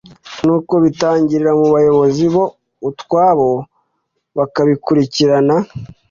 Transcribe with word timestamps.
n’uko 0.45 0.73
bitangirira 0.83 1.51
mu 1.59 1.67
bayobozi 1.75 2.25
bo 2.33 2.43
ubwabo 2.87 3.49
bakabikurikirana 4.37 5.55